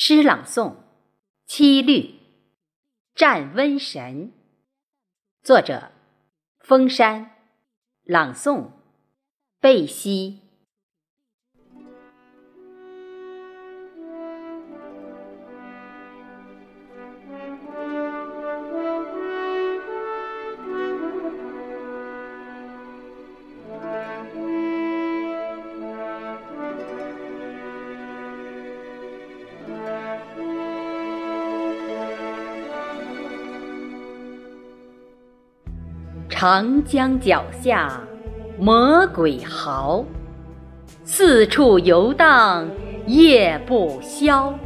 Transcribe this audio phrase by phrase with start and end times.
[0.00, 0.70] 诗朗诵
[1.44, 1.92] 《七律·
[3.16, 4.28] 战瘟神》，
[5.42, 5.90] 作者：
[6.60, 7.32] 封山，
[8.04, 8.70] 朗诵：
[9.58, 10.47] 贝西。
[36.40, 38.00] 长江脚下，
[38.60, 40.04] 魔鬼嚎，
[41.02, 42.70] 四处游荡
[43.08, 44.56] 夜不消。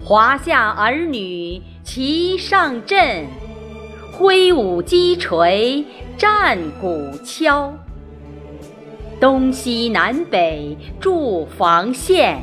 [0.00, 3.26] 华夏儿女齐上阵，
[4.12, 5.84] 挥舞击锤
[6.16, 7.74] 战鼓敲。
[9.20, 12.40] 东西南北筑防线，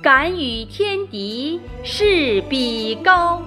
[0.00, 3.42] 敢与天敌势比高。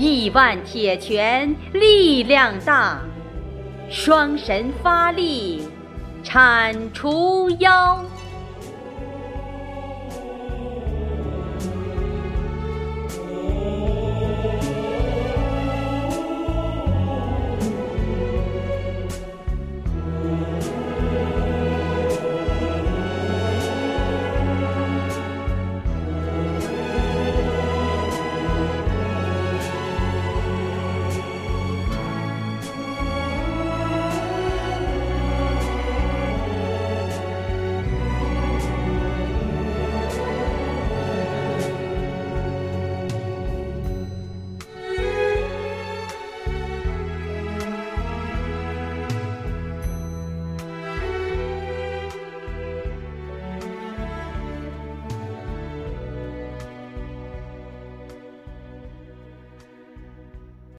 [0.00, 3.00] 亿万铁拳力量大，
[3.90, 5.68] 双神发力
[6.24, 8.02] 铲除妖。